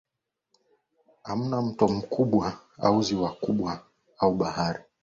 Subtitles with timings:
[1.23, 3.37] ama mto mkubwa au ziwa
[4.17, 4.79] au bahari